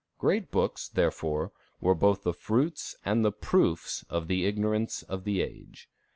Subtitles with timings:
[0.17, 5.43] Great books, therefore, were both the fruits and the proofs of the ignorance of the
[5.43, 5.91] age.